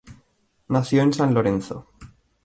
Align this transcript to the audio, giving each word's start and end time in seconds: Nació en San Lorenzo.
Nació 0.69 1.03
en 1.03 1.13
San 1.13 1.31
Lorenzo. 1.35 1.87